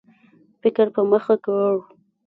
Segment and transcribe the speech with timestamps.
[0.61, 1.73] فکر په مخه کړ.